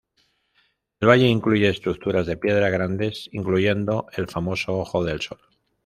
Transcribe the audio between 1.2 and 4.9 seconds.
incluye estructuras de piedra grandes incluyendo el famoso